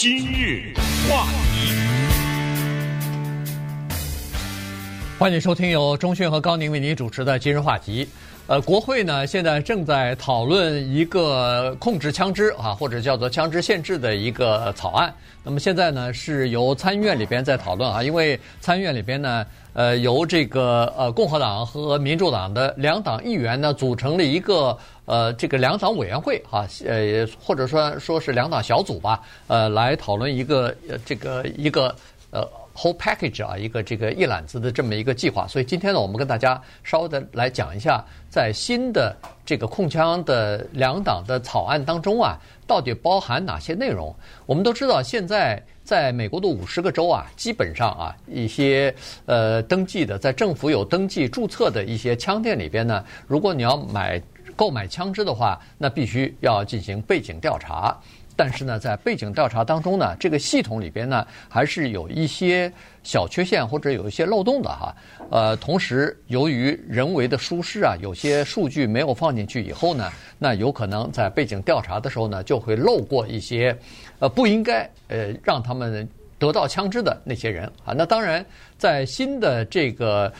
[0.00, 0.72] 今日
[1.10, 1.72] 话题，
[5.18, 8.04] 欢迎收听由中讯和高宁为您主持的《今日话题》。
[8.48, 15.12] 呃，国会呢现在正在讨论一个控制枪支啊，或者叫做枪支限制的一个草案。
[15.44, 24.74] 那么现在呢是由参议院里边在讨论啊，因为参议院里边呢，呃，由这个呃共和党和民主党的两党议员呢组成了一个
[25.04, 31.94] 呃这个两党委员会啊，呃或者说说是两党小组吧，呃来讨论一个呃这个一个
[32.30, 32.48] 呃。
[32.80, 42.38] Whole package 啊，一个这个一揽子的这么一个计划，所以今天呢，我们跟大家稍微的来讲一下，在新的这个控枪的两党的草案当中啊，
[42.68, 44.14] 到底包含哪些内容？
[44.46, 48.94] 我们都知道，现在在美国的五十个州啊，基本上啊，一些
[49.26, 54.22] 呃登记的在政府有登记注册的一些枪店里边呢，如果你要买
[54.54, 57.96] 购买枪支的话，那必须要进行背景调查。
[58.38, 64.94] 但是呢，在背景调查当中呢，这个系统里边呢，还是有一些小缺陷或者有一些漏洞的哈。
[65.28, 73.76] 呃，同时由于人为的疏失啊，有些数据没有放进去以后呢，那有可能在背景调查的时候呢，就会漏过一些，
[74.20, 77.92] 呃，不应该呃让他们得到枪支的那些人啊。
[77.92, 80.32] 那当然，在新的这个。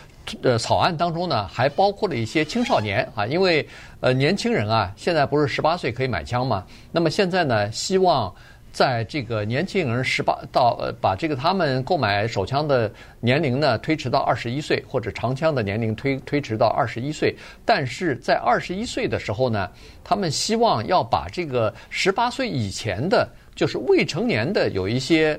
[0.43, 3.67] 呃，草案当中呢，还包括了一些青少年啊，因为
[4.01, 6.65] 呃，年轻人啊，现在不是十八岁可以买枪吗？
[6.93, 8.35] 那么现在呢，希望
[8.73, 17.35] 在这个年轻人十八到呃，把这个他们购买手枪的年龄呢推迟到二十一岁，或者长枪的年龄推推迟到二十一岁。
[17.65, 19.69] 但是在二十一岁的时候呢，
[20.05, 25.39] 他们希望要把这个十八岁以前的，就是未成年的有一些。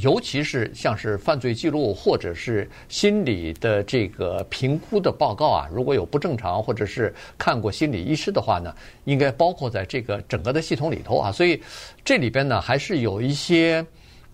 [0.00, 11.30] 尤其是像是犯罪记录或者是心理的这个评估的报告啊，如果有不正常或者是看过心理医师的话呢，应该包括在这个整个的系统里头啊。
[11.30, 11.62] 所以
[12.04, 13.84] 这里边呢还是有一些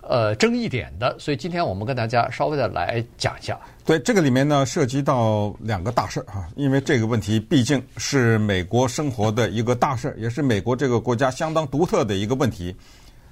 [0.01, 1.17] 呃争议点的。
[1.19, 3.59] 所以今天我们跟大家稍微的来讲一下。
[3.85, 12.75] 对，这个里面呢涉及到两个大事儿啊，因为这个问题毕竟是美国生活的一个大事儿，也是美国这个国家相当独特的一个问题。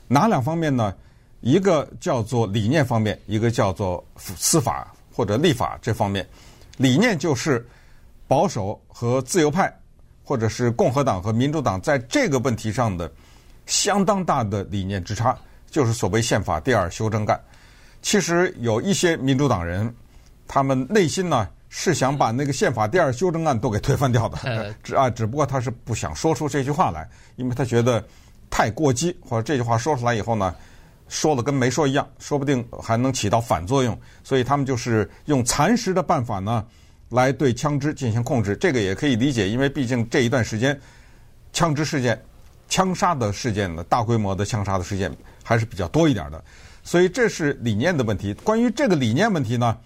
[0.08, 0.92] 哪两方面呢？
[1.40, 6.26] 一个叫做理念方面，一个叫做司法或者立法这方面。
[6.76, 7.66] 理念就是
[8.28, 9.74] 保守和自由派，
[10.22, 13.10] 或者是共和党和民主党在这个问题上的
[13.66, 15.36] 相当大的理念之差，
[15.70, 17.40] 就是所谓宪法第二修正案。
[18.02, 19.94] 其实有一些民主党人，
[20.46, 28.02] 他们内心呢是想把那个宪法第二修正案都给推翻掉的， 只啊，只不过他是不想说出这句话来，因为他觉得
[28.50, 30.54] 太过激，或者这句话说出来以后呢。
[31.10, 36.64] 说了跟没说一样，说不定还能起到反作用，所以他们就是用蚕食的办法呢，
[37.08, 38.56] 来对枪支进行控制。
[38.56, 40.80] 这个也可以理解，因为毕竟这一段时间，
[41.52, 42.22] 枪支事件、
[42.68, 45.12] 枪杀的事件呢，大规模的枪杀的事件
[45.42, 46.40] 还是比较多一点的，
[46.84, 48.32] 所以这是理念的问题。
[48.44, 49.76] 关于这个理念问题呢，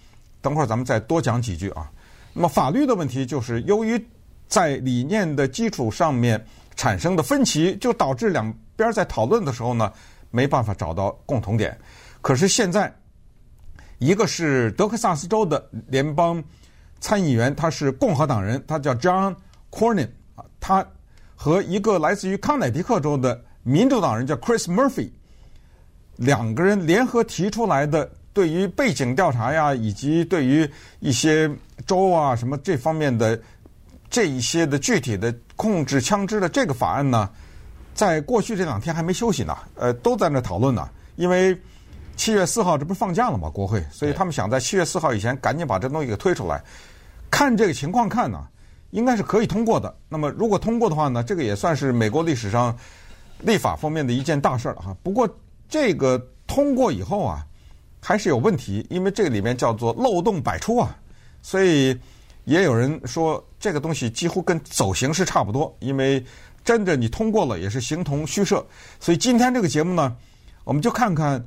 [0.41, 1.89] 等会儿咱们再多讲几句啊。
[2.33, 3.99] 那么法律的问题就是，由于
[4.47, 9.91] 在理念的基础上面产生的分歧，就导致两边在讨论的时候呢。
[10.35, 11.75] 没办法找到共同点，
[12.21, 12.93] 可是现在，
[13.99, 16.43] 一个是德克萨斯州的联邦
[16.99, 19.33] 参议员，他是共和党人，他叫 John
[19.71, 20.85] Cornyn 啊，他
[21.37, 25.09] 和一个来自于康乃狄克州的民主党人叫 Chris Murphy，
[26.17, 30.69] 两个人联合提出来的对于背景调查呀，以及对于
[30.99, 31.49] 一些
[31.87, 33.41] 州啊什么这方面的
[34.09, 37.29] 这一些的具体的控制枪支的这个法案呢。
[37.95, 40.87] 在过去这两天还没休息呢，呃，都在那讨论呢。
[41.15, 41.57] 因为
[42.17, 43.49] 七月四号这不是放假了吗？
[43.49, 46.61] 国会，所以他们想在七月四号以前赶紧把这东西给推出来。
[47.31, 48.45] 看这个情况看呢，
[48.91, 49.95] 应该是可以通过的。
[50.09, 52.75] 那么如果通过的话呢，这个也算是美国历史上
[53.39, 54.95] 立法方面的一件大事了哈。
[55.01, 55.27] 不过
[55.69, 57.47] 这个通过以后啊，
[58.01, 60.97] 还是有问题，因为这个里面叫做漏洞百出啊。
[61.41, 61.97] 所以
[62.43, 66.21] 也有人说这个东西几乎跟走形式差不多，因为。
[66.65, 68.65] 真的，你通过了也是形同虚设。
[68.99, 70.13] 所以今天这个节目呢，
[70.65, 71.41] 我们就看看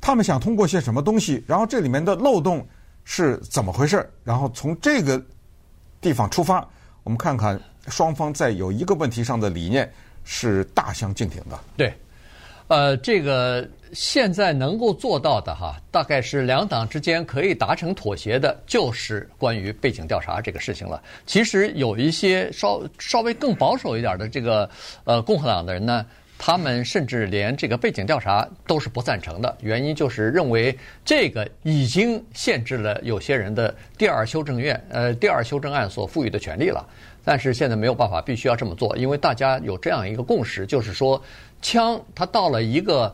[0.00, 2.64] 他们想通过些什么东西，然后这里面的漏洞
[3.04, 5.20] 是怎么回事，然后从这个
[6.00, 6.64] 地方出发，
[7.02, 9.90] 我们看看双方在有一个问题上的理念
[10.22, 11.58] 是大相径庭的。
[11.76, 11.92] 对。
[12.68, 21.02] 呃，这个现在能够做到的哈，大概是两党之间可以达成妥协的，就是关于背景调查这个事情了。
[21.24, 24.68] 其实有一些稍稍微更保守一点的这个
[25.04, 26.04] 呃共和党的人呢，
[26.36, 30.76] 他们甚至连这个背景调查都是不赞成的，原因就是认为
[31.06, 36.86] 这个已经限制了有些人的第二修正院呃第二修正案所赋予的权利了。
[37.24, 41.22] 但是现在没有办法，必须要这么做，因为大家有这样一个共识，就是说。
[41.60, 43.12] 枪，它到了一个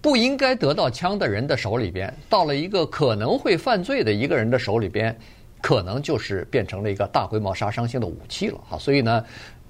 [0.00, 5.14] 不应该得到枪的人的手里边，到了一个可能会犯罪的一个人的手里边，
[5.60, 8.78] 可能就是变成了一个大规模杀伤性的武器了哈。
[8.78, 9.24] 所以呢，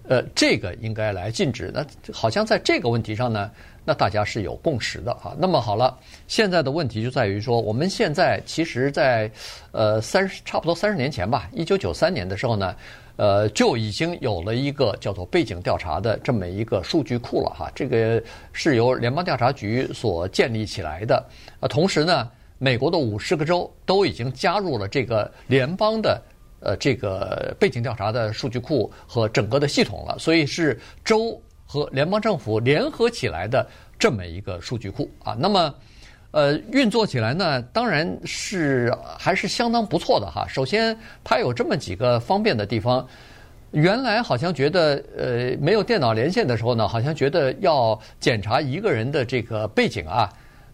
[0.06, 1.70] 呃，这个应该来禁止。
[1.74, 3.50] 那好像在这个问题上呢，
[3.84, 5.34] 那大家是有共识的哈。
[5.38, 9.30] 那么好了，现在的问题就在于说，我们现在其实在
[9.72, 12.76] 呃三十差不多三十年前吧，一九九三年的时候呢。
[13.20, 21.22] 呃，就已经有了一个叫做背景调查的这么一个数据库了哈，这个是由联邦调查局所建立起来的。
[21.60, 26.22] 啊，同时呢，美国的五十个州都已经加入了这个联邦的
[26.60, 33.68] 呃这个背景调查的数据库和整个的系统了，所以是州和联邦政府联合起来的
[33.98, 35.36] 这么一个数据库啊。
[35.38, 35.74] 那么。
[36.32, 40.46] 呃，运作起来呢，当然是还是相当不错的哈。
[40.48, 43.06] 首先，它有这么几个方便的地方。
[43.72, 50.28] 原来好像觉得，呃，没有电脑连线的时候呢，好像觉得要检查一个人的这个背景啊，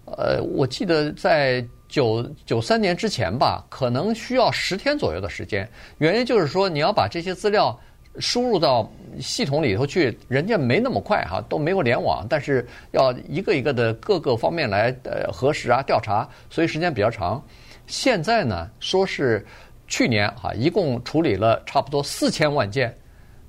[0.05, 5.69] 呃，我记得在九九三年之前吧，可能需要十天左右的时间。
[5.99, 7.79] 原因就是说，你要把这些资料。
[8.19, 8.91] 输入到
[9.21, 17.43] 系统里头去，人家没那么快哈，都没有联网，但是要一个一个的各个方面来呃核实啊调查，所以时间比较长。
[17.87, 19.45] 现在呢，说是
[19.87, 22.95] 去年哈，一共处理了差不多四千万件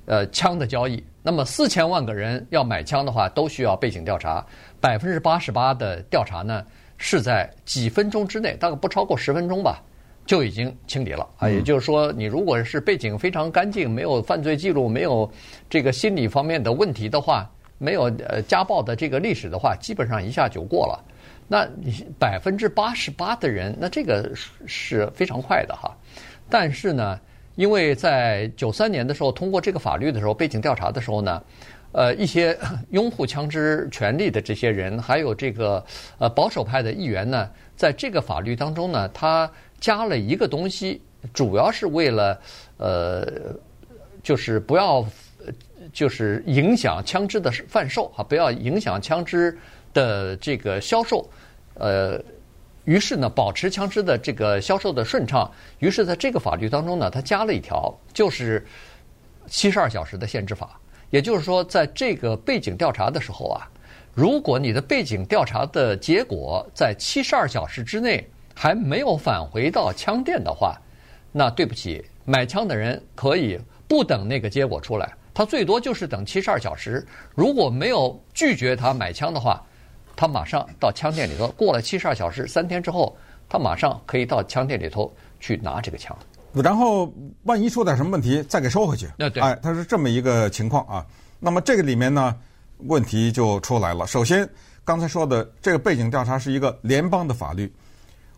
[0.06, 4.46] 呃枪的交易，那么四千万个人要买枪的话，都需要背景调查，
[4.80, 6.64] 百分之八十八的调查呢
[6.98, 9.82] 是在几分钟之内，大概不超过十分钟吧。
[10.28, 15.28] 就已经清理了啊，也就是说，你如果是背景非常干净，没有犯罪记录，没有
[15.70, 21.02] 这个心理方面的问题的话，没有呃家暴的这个历史的话，基本上一下就过了。
[21.48, 21.66] 那
[22.20, 24.30] 百分之八十八的人，那这个
[24.66, 25.96] 是非常快的哈。
[26.50, 27.18] 但是呢，
[27.56, 31.42] 因为在九三年的时候通过这个法律的时候，背景调查的时候呢，
[31.94, 32.58] 呃，一些
[32.92, 35.82] 拥护枪支权利的这些人，还有这个
[36.18, 39.50] 呃保守派的议员呢，在这个法律当中呢，他。
[39.80, 41.02] 加了一个东西，
[41.34, 42.42] 主要是为了，
[42.78, 43.26] 呃，
[44.24, 45.06] 就是不要，
[45.94, 49.58] 就是影响枪支的贩售啊，不要影响枪支
[49.94, 51.30] 的这个销售，
[51.76, 52.22] 呃，
[52.86, 55.52] 于是呢，保持枪支的这个销售的顺畅。
[55.80, 58.66] 于是，在这个法律当中呢，他加了一条，就是
[59.48, 60.80] 七十二小时的限制法。
[61.10, 63.70] 也就是说，在这个背景调查的时候啊，
[64.14, 68.28] 如果你的背景调查的结果在七十二小时之内，
[68.60, 70.76] 还没有返回到枪店的话，
[71.32, 77.06] 那对不起，买枪的人可以不等那个结果出来，他最多就是等七十二小时。
[77.36, 79.64] 如果没有拒绝他买枪的话，
[80.16, 83.16] 他马上到枪店里头，过了七十二小时，三天之后，
[83.48, 86.18] 他马上可以到枪店里头去拿这个枪。
[86.52, 87.14] 然后
[87.44, 89.08] 万一出点什么问题，再给收回去。
[89.20, 91.06] 那对，哎，他是这么一个情况啊。
[91.40, 92.36] 那么这个里面呢，
[92.80, 94.08] 问题就出来了。
[94.08, 94.50] 首先，
[94.84, 97.72] 刚才说的这个背景调查是一个联邦的法律。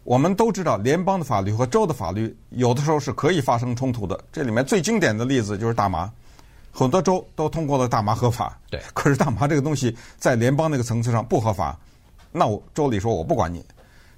[0.04, 4.20] 我们都知道，联邦的法律和州的法律有的时候是可以发生冲突的。
[4.32, 6.12] 这里面最经典的例子就是大麻，
[6.72, 8.58] 很多州都通过了大麻合法。
[8.72, 8.82] 对。
[8.94, 11.78] 可是大麻这个东西在联邦那个层次上不合法，
[12.32, 13.64] 那我州里说我不管你，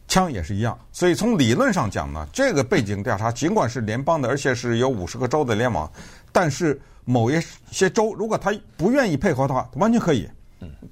[0.08, 0.78] 枪也是一样。
[0.92, 5.92] 所以从理论上讲呢，这个背景调查尽管是联邦的，而且是有五十个州的联网，
[6.32, 7.42] 但是某一
[7.72, 10.30] 些州如果他不愿意配合的话，完全可以，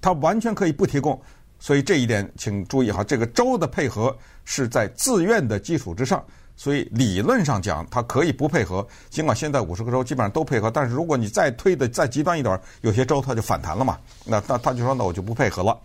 [0.02, 1.18] 他完全可以不提供。
[1.60, 4.16] 所以这一点请注意哈，这个州的配合
[4.46, 6.24] 是在自愿的基础之上，
[6.56, 8.86] 所以理论上讲，它可以不配合。
[9.10, 13.98] 尽管现在五十个州基本上都配合，但是如果你再推的再极端一点，有些州它就反弹了嘛。
[14.26, 15.78] 那那他就说，那我就不配合了。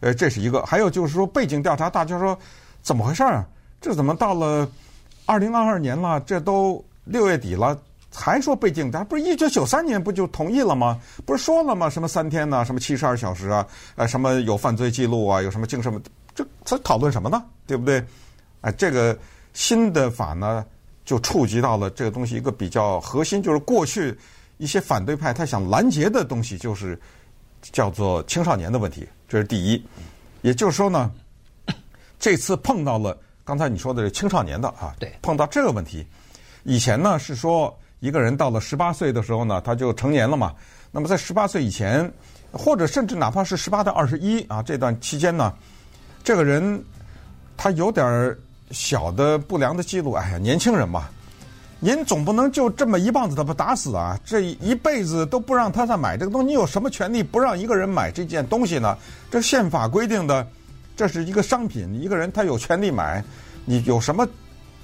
[0.00, 0.62] 呃，这是一个。
[0.64, 2.38] 还有就是说背景调查，大家说
[2.82, 3.46] 怎么回事啊？
[3.80, 4.68] 这怎么到了
[5.26, 7.78] 二零二二年了，这都六月底了？
[8.10, 10.98] 还说被禁，他不是一九九三年不就同意了吗？
[11.26, 11.90] 不是说了吗？
[11.90, 12.64] 什么三天呢？
[12.64, 13.66] 什么七十二小时啊？
[13.96, 15.42] 呃，什么有犯罪记录啊？
[15.42, 16.00] 有什么经什么？
[16.34, 17.44] 这他讨论什么呢？
[17.66, 18.02] 对不对？
[18.62, 19.16] 哎，这个
[19.52, 20.64] 新的法呢，
[21.04, 24.16] 就触及到了这个东西一个比较核心，就是过去
[24.56, 26.98] 一些反对派他想拦截的东西，就是
[27.60, 29.86] 叫做青少年的问题，这是第一。
[30.40, 31.12] 也就是说呢，
[32.18, 36.06] 这次碰到了刚才你说的青少年的啊，对，碰到这个问题，
[36.64, 37.78] 以前呢是说。
[38.00, 40.52] 一个人到了十八岁的时候呢，他就成年了嘛。
[40.90, 42.10] 那么在十八岁以前，
[42.52, 45.52] 或者甚至哪怕是十八到二十一啊这段期间呢，
[46.24, 46.82] 这个人
[47.56, 48.36] 他有点
[48.70, 51.08] 小的不良的记录，哎呀，年轻人嘛，
[51.80, 54.18] 您总不能就这么一棒子他不打死啊？
[54.24, 58.96] 这一辈子都不让他再买这个东西，你有什么权利不让一个人买这件东西呢？
[59.30, 60.46] 这宪法规定的，
[60.96, 63.22] 这是一个商品，一个人他有权利买，
[63.66, 64.26] 你有什么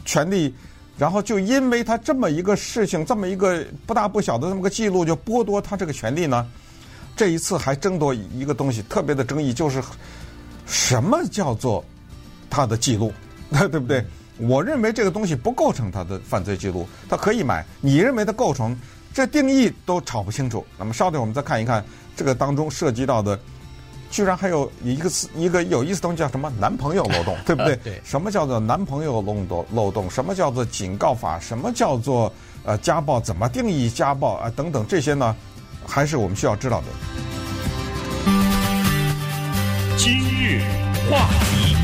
[0.04, 0.54] 权利？
[0.96, 6.46] 然后就因为他这么一个事情，这么一个不大不小的这么个记录，就剥夺他这个权利呢？
[7.16, 9.82] 这一次还争夺一个东西，特别的争议就是
[10.66, 11.84] 什么叫做
[12.48, 13.12] 他的记录，
[13.50, 14.04] 对不对？
[14.38, 17.64] 我认为这个东西不构成他的犯罪记录，他可以买。
[17.80, 18.76] 你认为他构成，
[19.12, 20.66] 这定义都吵不清楚。
[20.76, 21.84] 那么稍等，我们再看一看
[22.16, 23.38] 这个当中涉及到的，
[24.14, 27.75] 居然还有一个一个有意思的东西叫什么男朋友漏洞， 对不对？
[27.83, 28.00] 对。
[28.04, 29.66] 什么叫做男朋友漏洞？
[29.73, 30.09] 漏洞？
[30.09, 31.37] 什么叫做警告法？
[31.40, 33.18] 什么叫做呃家暴？
[33.18, 34.49] 怎么定义家暴啊？
[34.54, 35.35] 等等这些呢，
[35.85, 36.87] 还是我们需要知道的。
[39.97, 40.61] 今日
[41.11, 41.75] 话题。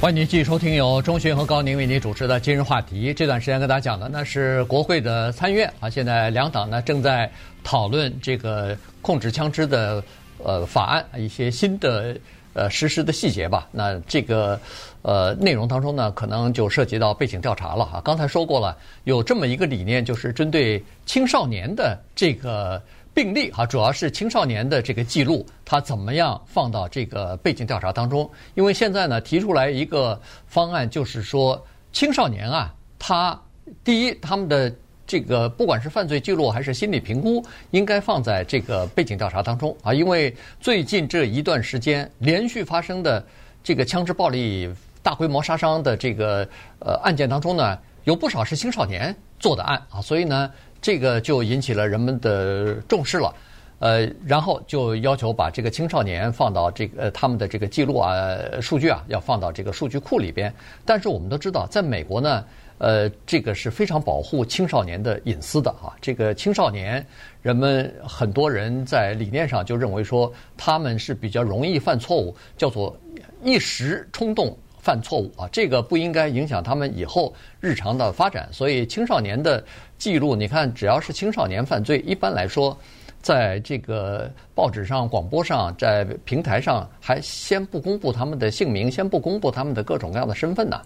[0.00, 3.12] 欢迎您继续收听由钟迅和高宁为您主持的今日话题。
[3.12, 7.30] 这段时间跟大家讲的那是国会的参院啊，现在两党呢正在
[7.62, 10.02] 讨论这个控制枪支的
[10.44, 12.16] 呃法案一些新的
[12.54, 13.68] 呃实施的细节吧。
[13.72, 14.60] 那这个
[15.02, 18.00] 呃内容当中呢，可能就涉及到背景调查了啊。
[18.04, 22.82] 刚才说过了，有这么一个理念，就是针对青少年的这个。
[23.12, 28.30] 病例哈，主要是青少年的这个记录，他怎么样放到这个背景调查当中？
[28.54, 31.60] 因为现在呢，提出来一个方案，就是说
[31.92, 33.38] 青少年啊，他
[33.82, 34.72] 第一，他们的
[35.10, 39.92] 这个不管是犯罪记录还是心理评估，应该放在这个背景调查当中啊。
[39.92, 43.24] 因为最近这一段时间连续发生的
[43.60, 46.48] 这个枪支暴力、大规模杀伤的这个
[46.78, 50.48] 呃案件当中呢，有不少是青少年做的案啊，所以呢。
[50.82, 53.34] 这个就引起了人们的重视了，
[53.80, 60.50] 呃，然后就要求把这个青少年放到这个他们的这个记录啊、数据啊，要放到这个数据库里边。
[60.86, 62.42] 但是我们都知道，在美国呢，
[62.80, 65.94] 呃，这个是非常保护青少年的隐私的啊。
[66.00, 67.06] 这个青少年，
[67.42, 72.98] 人们很多人在理念上就认为说，他们是比较容易犯错误，叫做
[73.44, 74.56] 一时冲动。
[74.82, 78.48] 犯错误啊，这个不应该影响他们以后日常的发展。
[78.50, 79.62] 所以青少年的
[79.98, 82.74] 记录，你看，只要是青少年犯罪，一般来说，
[83.20, 90.80] 在这个报纸上、广播上、在平台上，还先不公布他们的姓名，先不公布他们的各种各样的身份呢。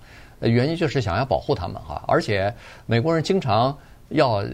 [0.49, 2.03] 原因就是想要保护他们哈。
[2.07, 2.53] 而且
[2.87, 3.77] 美国人经常
[4.11, 4.45] 要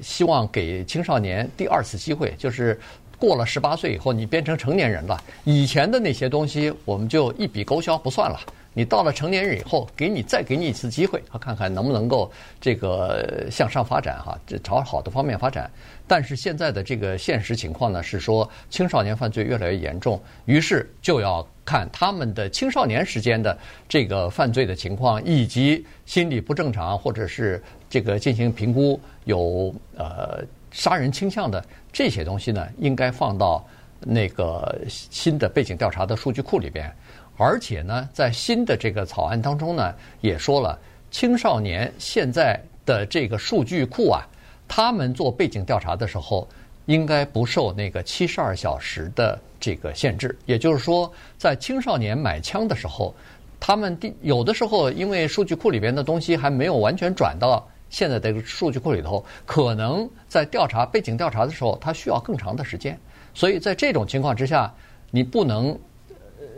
[0.00, 2.78] 希望给青少年第二次机会，就是。
[3.18, 8.38] 过了十八岁以后，你变成成年人了，以前的那些东西我们就一笔勾销不算了。
[8.76, 12.30] 你到了成年人以后，给你再给你一次机会，看看能不能够
[12.60, 15.70] 这个向上发展哈，这朝好的方面发展。
[16.06, 23.56] 但是现在的这个现实情况呢，是说青少年犯罪越来越严重，于是就要看他们的青少年时间的
[23.88, 30.44] 这个犯罪的情况，以及心理不正常或者是这个进行评估有呃。
[30.72, 33.66] 杀人倾向的这些东西呢，应该放到
[34.00, 36.94] 那个新的背景调查的数据库里边。
[37.36, 40.78] 而且呢，在新的这个草案当中呢，也说了，
[41.10, 44.26] 青少年现在的这个数据库啊，
[44.66, 46.48] 他们做背景调查的时候，
[46.86, 50.36] 应该不受那个七十二小时的这个限制。
[50.46, 53.14] 也就是说，在青少年买枪的时候，
[53.60, 57.66] 他们有的时候因为数据库里边的东西还没有完全转到。
[57.88, 62.98] 现在这个数据库里头，可能在调查背景调查的时候，它需要更长的时间。
[63.32, 64.72] 所以在这种情况之下，
[65.12, 65.78] 你不能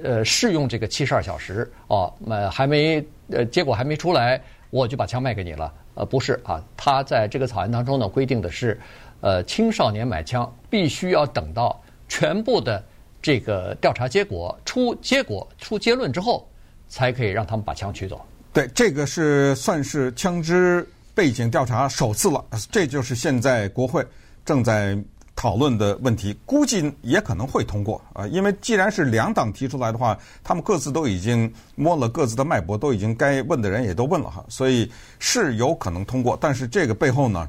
[0.02, 4.40] 呃适用这个七十二小时哦，那还没呃结果还没出来，
[4.70, 5.72] 我就把枪卖给你了。
[5.94, 8.78] 呃，不是啊，他在这个草案当中呢规定的是，
[9.20, 12.84] 呃，青少年买枪必须要等到全部的
[13.20, 16.48] 这个调查结果出结果出结论之后，
[16.88, 18.24] 才可以让他们把枪取走。
[18.52, 20.86] 对，这个是算是枪支。
[21.14, 24.06] 背景调查首次了，这就是现在国会
[24.44, 24.96] 正在
[25.38, 28.26] 讨论的问题，估计也可能会通过啊。
[28.26, 34.90] 因为既然是两党提出来的话，他们各自都已经摸了各自的脉搏，都已经该问的人也都问了哈，所以
[35.20, 36.36] 是有可能通过。
[36.40, 37.48] 但是这个背后呢，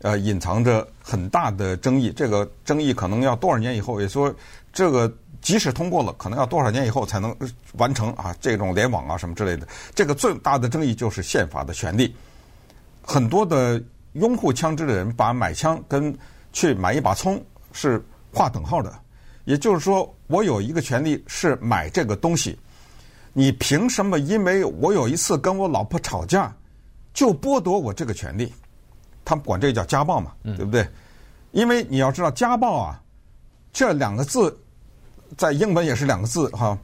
[0.00, 2.12] 呃，隐藏着很大的争议。
[2.16, 4.34] 这个争议可能要多少年以后，也说
[4.72, 5.08] 这个
[5.40, 7.32] 即使通过了，可能要多少年以后才能
[7.74, 8.34] 完成啊？
[8.40, 12.12] 这种联网啊什么之类的，这个最大的争议就是宪法的权利。
[13.00, 13.80] 很多的
[14.14, 16.12] 拥护枪支的人把买枪跟
[16.52, 18.02] 去买一把葱是
[18.32, 18.92] 划等号的，
[19.44, 22.58] 也就是说，我有一个权利是买这个东西，
[23.32, 24.18] 你凭什么？
[24.18, 26.54] 因为我有一次跟我老婆吵架，
[27.12, 28.52] 就剥夺我这个权利？
[29.24, 30.88] 他们管这个叫家暴嘛，对不对？
[31.52, 33.02] 因为你要知道，家暴啊，
[33.72, 34.58] 这两个字
[35.36, 36.78] 在英文也是两个字哈，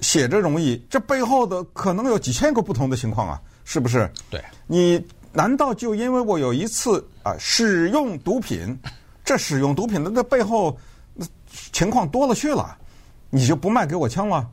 [0.00, 4.10] 写着容易，这背后的可能有几千个不同的情况啊，是不是？
[4.30, 5.04] 对，你。
[5.36, 8.74] 难道就因为我有一次啊使用毒品，
[9.22, 10.74] 这使用毒品的那背后
[11.72, 12.74] 情况多了去了，
[13.28, 14.48] 你就不卖给我枪了？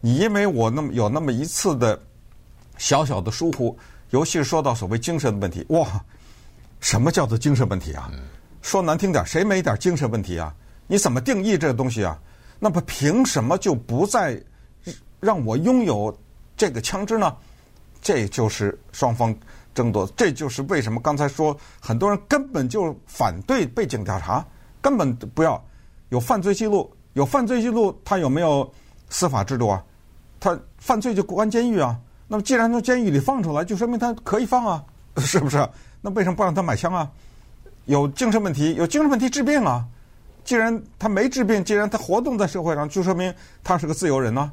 [0.00, 2.00] 你因为我那么有那么一次的
[2.78, 3.76] 小小的疏忽，
[4.10, 6.00] 尤其是说到所谓精神的问题，哇，
[6.78, 8.08] 什么叫做精神问题啊？
[8.60, 10.54] 说难听点，谁没点精神问题啊？
[10.86, 12.16] 你怎么定义这个东西啊？
[12.60, 14.40] 那么凭什么就不再
[15.18, 16.16] 让我拥有
[16.56, 17.36] 这个枪支呢？
[18.00, 19.34] 这就是双方
[19.74, 24.44] 争夺，这就是为什么刚才说很多人根本就反对背景调查，
[24.80, 25.62] 根本不要
[26.10, 28.70] 有犯罪记录，有犯罪记录，他有没有
[29.08, 29.82] 司法制度啊？
[30.40, 31.98] 他犯罪就关监狱啊。
[32.28, 34.84] 那么既然从监狱里放出来，就说明他可以放啊，
[35.18, 35.68] 是不是？
[36.00, 37.10] 那为什么不让他买枪啊？
[37.84, 39.84] 有精神问题，有精神问题治病啊。
[40.44, 44.50] 既然他没治病，既然他活动在社会上，就说明他是个自由人呢、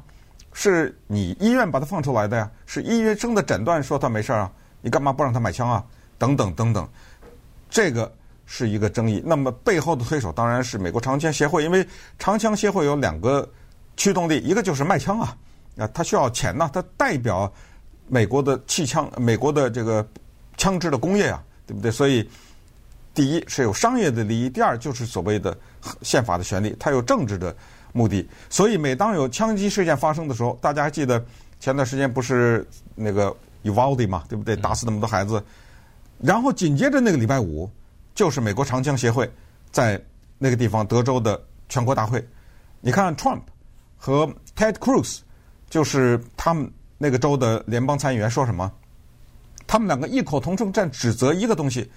[0.52, 2.50] 是你医院把他放出来的呀？
[2.66, 4.52] 是医生的诊断说他没事儿啊？
[4.80, 5.84] 你干嘛不让他买枪啊？
[6.18, 6.88] 等等等等，
[7.68, 8.12] 这个
[8.46, 9.22] 是一个争议。
[9.24, 11.86] 那么背后的推手当然是美国长枪协会，因为
[12.18, 13.48] 长枪协会有两个
[13.96, 15.36] 驱动力，一个就是卖枪啊，
[15.78, 17.52] 啊，他需要钱呐、啊，他代表
[18.08, 20.06] 美国的气枪、美国的这个
[20.56, 21.90] 枪支的工业啊，对不对？
[21.90, 22.28] 所以。
[23.12, 25.54] 第一是有商业的利益，第二就是所谓的
[26.00, 27.54] 宪法的权利，它有政治的
[27.92, 28.26] 目的。
[28.48, 31.22] 所以每当有枪击事件发生的时候，大家还记得
[31.58, 34.56] 前段时间不是那个 Uvalde 嘛，对不对？
[34.56, 35.42] 打死那么多孩子，
[36.18, 37.70] 然后紧接着那个礼拜五，
[38.14, 39.30] 就是美国长枪协会
[39.70, 40.00] 在
[40.38, 42.26] 那个地方德州的全国大会。
[42.80, 43.42] 你看 Trump
[43.96, 44.26] 和
[44.56, 45.18] Ted Cruz，
[45.68, 48.70] 就是他们那个州的联邦参议员说什么？
[49.66, 51.90] 他们两个异口同声在指责一个东西。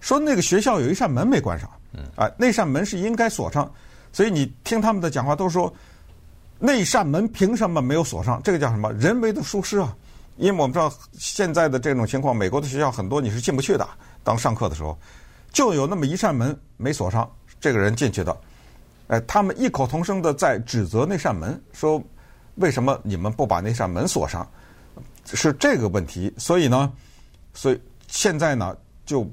[0.00, 1.68] 说那个学校有一扇门没关上，
[2.14, 3.68] 啊，那扇门是应该锁上，
[4.12, 5.74] 所以你听他们的讲话都说，
[6.60, 8.40] 那扇门凭什么没有锁上？
[8.44, 8.92] 这个叫什么？
[8.92, 9.96] 人为的疏失啊！
[10.38, 13.86] 因为我们知道现在的这种情况，美国的学校很多你是进不去的。
[14.24, 14.98] 当上课的时候，
[15.52, 17.30] 就有那么一扇门没锁上，
[17.60, 18.36] 这个人进去的，
[19.08, 22.02] 哎，他们异口同声的在指责那扇门，说
[22.54, 24.48] 为什么你们不把那扇门锁上？
[25.24, 26.32] 是这个问题。
[26.38, 26.92] 所以呢，
[27.52, 29.30] 所以现在呢就。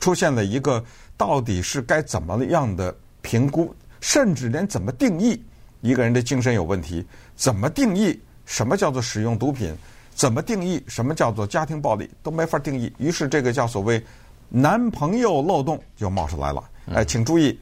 [0.00, 0.84] 出现了一个
[1.16, 5.40] 到底是该怎么样的评估，甚至连怎么定义
[5.80, 9.72] 一个人的精神有问题，怎么定义什么叫做使用毒品，
[10.16, 12.92] 怎么定义什么叫做家庭暴力都没法定义。
[12.98, 14.02] 于是这个叫所谓
[14.48, 16.64] 男朋友漏洞就冒出来了。
[16.92, 17.56] 哎，请注意，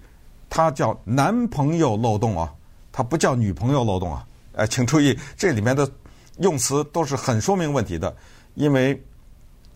[0.48, 2.54] 它叫男朋友漏洞啊，
[2.92, 4.24] 它不叫女朋友漏洞啊。
[4.54, 5.90] 哎，请注意，这里面的
[6.38, 8.16] 用词都是很说明问题的，
[8.54, 8.98] 因为。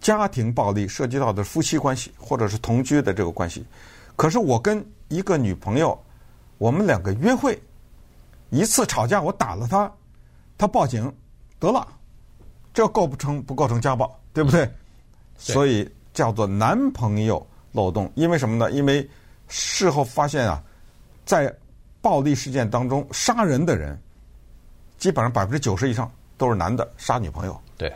[0.00, 3.66] 家庭暴力涉及到的夫妻关系，或者是同居的这个关系。
[4.14, 6.00] 可是我跟一个女朋友，
[6.56, 7.60] 我们两个约会，
[8.50, 9.92] 一次吵架我打了她，
[10.56, 11.12] 她报警
[11.58, 11.84] 得了，
[12.78, 14.64] 这构不成不构成家暴，对不对？
[14.64, 14.72] 对。
[15.36, 18.08] 所以叫做男朋友漏洞。
[18.14, 18.70] 因为什么呢？
[18.70, 19.04] 因为
[19.48, 20.62] 事后发现啊，
[21.24, 21.52] 在
[22.00, 24.00] 暴力事件当中杀人的人，
[24.96, 27.60] 基本上百分之九十以上都是男的杀女朋友。
[27.76, 27.92] 对。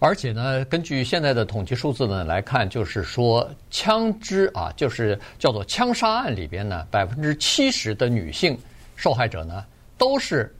[0.00, 8.54] 而且呢，根据现在的统计数字呢来看，就是说枪支啊，就是叫做枪杀案里边呢，百分之七十的女性
[8.96, 9.64] 受害者呢，
[9.96, 10.54] 都是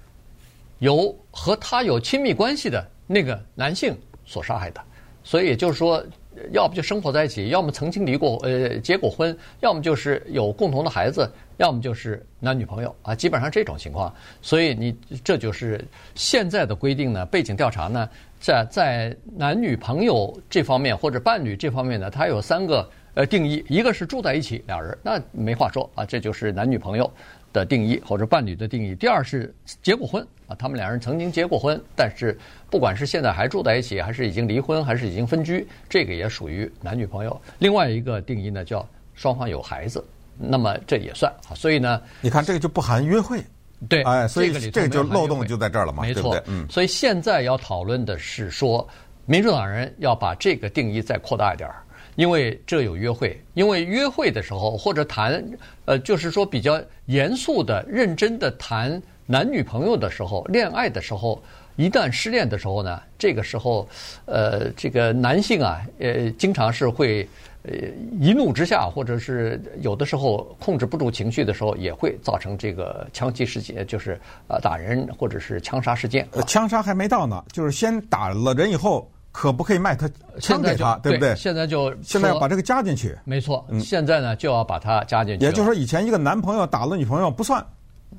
[0.78, 4.80] 由和他有亲密关系的那个男性所杀害的。
[5.22, 6.04] 所以也就是说，
[6.52, 14.14] 要不就生活在一起，要么曾经离过呃结过婚，要么就是有共同的孩子，要么就是男女朋友啊，基本上这种情况。
[14.42, 15.82] 所以你这就是
[16.14, 18.08] 现在的规定呢，背景调查呢。
[18.38, 27.10] 在在男女朋友这方面或者伴侣这方面呢，它有三个呃定义，一个是住在一起俩人，那没话说啊，这就是男女朋友
[27.54, 28.94] 的定义或者伴侣的定义。
[28.94, 32.38] 第二是结过婚啊，他们两人曾经结过婚，但是
[32.68, 37.40] 不管是现在还住在一起，还是已经离婚，还是已经分居，这个也属于男女朋友。
[37.58, 40.04] 另外一个定义呢，叫双方有孩子，
[40.36, 41.54] 那么这也算啊。
[41.54, 43.40] 所以呢，你看这个就不含约会。
[43.88, 46.54] 对，哎，所以这个就漏洞就在这儿了嘛，没错，对不对？
[46.54, 48.86] 嗯，所以现在要讨论的是说，
[49.26, 51.83] 民主党人要把这个定义再扩大一点儿，
[52.16, 55.44] 因为这有约会，因为约会的时候或者谈，
[55.84, 61.42] 呃，就是说比较严肃的、认真的谈男女朋友的时候、恋爱的时候，
[61.76, 63.88] 一旦失恋的时候呢，这个时候，
[64.26, 67.28] 呃，这个男性啊，呃，经常是会。
[67.66, 67.72] 呃，
[68.20, 76.28] 一怒之下，或者是有的时候控制不住情绪的时候，也会造成这个枪击事件，就是呃打人或者是枪杀事件。
[76.46, 80.08] 枪杀还没到呢，就是先打了人以后，可不可以卖他
[80.40, 81.34] 枪给他，对不对？
[81.34, 83.18] 现在就现在要把这个加进去。
[83.24, 85.44] 没错，嗯，现在呢就要把它加进去。
[85.44, 87.62] 也就是说，以前一个男朋友打了女朋友不算。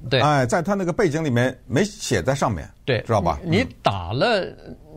[0.09, 3.39] 对，哎，在他那个背景里面没写在上面，对，知道吧？
[3.45, 4.45] 你打了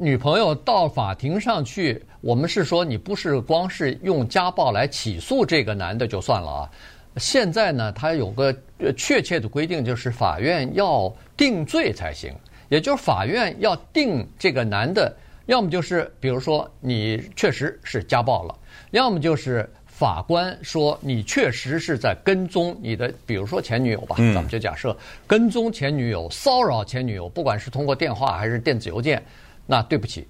[0.00, 6.70] 女朋友到法庭上去，我们是说你不是光是用家暴来起诉这个男的就算了啊。
[7.16, 8.52] 现在呢，他有个
[8.96, 12.34] 确切的规定，就是法院要定罪才行，
[12.68, 15.16] 也就是法院要定这个男的，
[15.48, 18.54] 要么就是比如说你确实是家暴了，
[18.92, 19.68] 要么就是。
[19.98, 29.20] 法官说你确实是在跟踪你的，比如说前女友吧，咱们就假设跟踪前女友、骚扰前女友，不管是通过电话还是电子邮件，
[29.66, 30.24] 那对不起，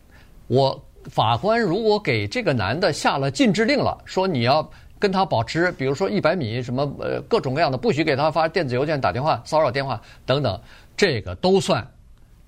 [0.46, 4.66] 我法官如果给这个男的下了禁制令了，说你要
[4.98, 10.58] 跟他保持，比如说一百米什么呃各种各样的，不许给他发电子邮件、打电话、骚扰电话等等，
[10.96, 11.86] 这个都算。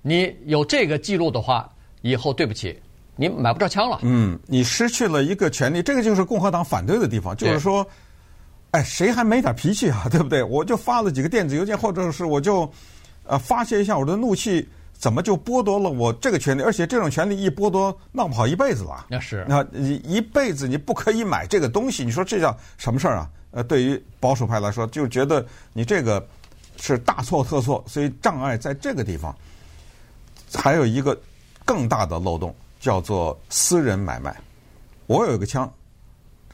[0.01, 2.79] 你有这个记录的话，以后对不起。
[3.15, 3.99] 你买不着枪了。
[4.01, 7.85] 嗯，你失去了一个权利，这个就是共和党反对的地方，就是说，
[8.71, 10.07] 哎，谁还没点脾气啊？
[10.09, 10.41] 对不对？
[10.41, 12.71] 我就发了几个电子邮件，或者是我就
[13.25, 16.63] 呃发泄一下我的怒气，怎么就剥夺了我这个权利？
[16.63, 19.05] 而且这种权利一剥夺，闹不好一辈子了。
[19.09, 23.29] 那是那一一辈子你不可以买这个东西，你说这叫什么事儿啊？
[23.51, 26.25] 呃，对于保守派来说，就觉得你这个
[26.79, 29.35] 是大错特错，所以障碍在这个地方。
[30.53, 31.17] 还有一个
[31.71, 32.53] 更大的漏洞。
[32.81, 34.35] 叫做私人买卖，
[35.05, 35.71] 我有一个枪，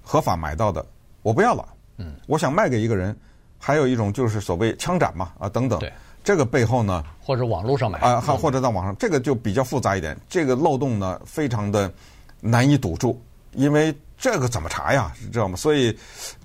[0.03, 0.86] 合法买到的，
[1.21, 1.65] 我不要了。
[1.95, 3.17] 嗯，我想卖给一个人。
[3.58, 5.80] 还有一种就是所谓枪展嘛，啊等等。
[5.80, 5.89] 对，
[6.25, 10.19] 这个背后呢，或者网络上买啊，还或者在网上，这个就比较复杂一点。
[10.27, 11.89] 这个漏洞呢，非常的
[12.41, 13.17] 难以堵住，
[13.53, 15.13] 因为这个怎么查呀？
[15.32, 15.56] 知道吗？
[15.56, 15.97] 所以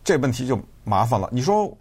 [0.04, 1.28] 这问题就麻烦了。
[1.32, 1.76] 你说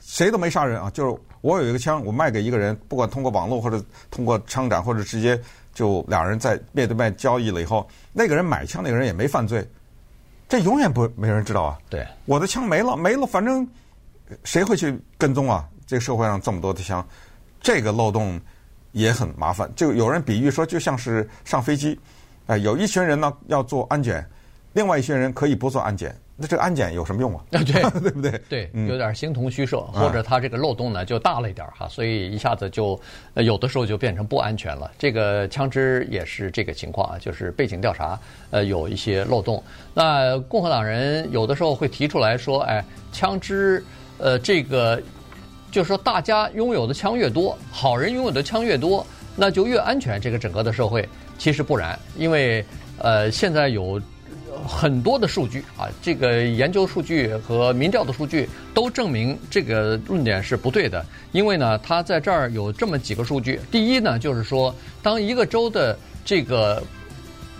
[0.00, 5.38] 谁都没杀人啊，就是我有一个枪，我卖给一个人，不管通过网络或者通过枪展或者直接。
[5.72, 9.66] 就两人在面对面交易了以后，那个人买枪，那个人也没犯罪，
[10.48, 11.78] 这永远不没人知道啊。
[11.88, 13.66] 对，我的枪没了，没了，反正
[14.44, 15.68] 谁会去跟踪啊？
[15.86, 17.06] 这个社会上这么多的枪，
[17.60, 18.40] 这个漏洞
[18.92, 19.70] 也很麻烦。
[19.74, 21.98] 就有人比喻说，就像是上飞机，
[22.46, 24.26] 哎，有一群人呢要做安检，
[24.74, 26.16] 另外一群人可以不做安检。
[26.34, 27.44] 那这个安检有什么用啊？
[27.50, 27.62] 对，
[28.00, 28.40] 对不对？
[28.48, 32.98] 对，有点形同虚设，或者它这个漏洞呢就大了一点哈，所以一下子就
[33.34, 34.90] 有的时候就变成不安全了。
[34.98, 38.18] 这个枪支也是这个情况啊，就是背景调查
[38.50, 39.62] 呃有一些漏洞。
[39.92, 43.84] 那共和党人有的时候会提出来说，哎，枪支
[44.16, 45.00] 呃这个
[45.70, 50.18] 就是说大家拥有的枪越多，好人拥有的枪越多，那就越安全。
[50.18, 52.64] 这个整个的社会其实不然，因为
[52.98, 54.00] 呃现在有。
[54.66, 61.04] 很多的数据啊，这个研究数据和民调的数据都证明这个论点是不对的。
[61.32, 63.60] 因为呢，它在这儿有这么几个数据。
[63.70, 66.82] 第一呢，就是说，当一个州的这个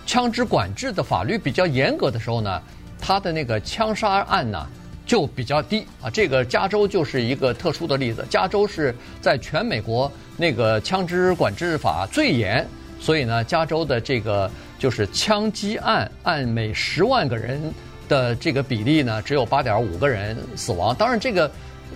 [0.05, 2.61] 枪支管制的法律比较严格的时候呢，
[2.99, 4.67] 它的那个枪杀案呢
[5.05, 6.09] 就比较低啊。
[6.09, 8.25] 这个加州就是一个特殊的例子。
[8.29, 12.67] 加州是在全美国那个枪支管制法最严，
[13.03, 14.49] 所以呢，加州的这个。
[14.79, 17.73] 就是枪击案按每十万个人
[18.09, 20.93] 的这个比例呢，只有八点五个人死亡。
[20.93, 21.49] 当然，这个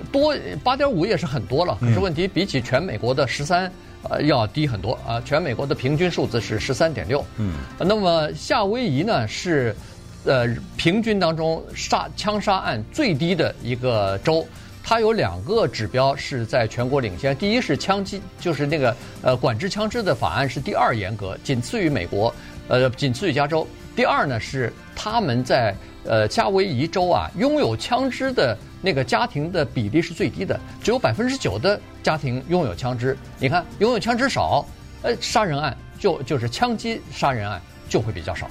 [0.09, 1.77] 多八点五也是很多了。
[1.81, 3.69] 可是问题比起全美国的十三
[4.03, 5.19] 呃要低很多啊。
[5.25, 7.21] 全美国的平均数字是十三点六。
[7.35, 7.55] 嗯。
[7.77, 9.75] 那么夏威夷呢是
[10.23, 14.47] 呃平均当中杀枪杀案最低的一个州。
[14.89, 17.35] 它有两个指标是在全国领先。
[17.35, 22.33] 第一是枪击，就是那个呃管制枪支的法案是第二严格，仅次于美国。
[22.69, 23.67] 呃，仅次于加州。
[23.97, 33.17] 第二呢是他们在呃夏威夷州啊，拥有枪支的那个家庭的比例是最低的，只有百分之九的家庭拥有枪支。
[33.39, 34.65] 你看，拥有枪支少，
[35.01, 38.47] 呃，杀人案就就是枪击杀人案就会比较少。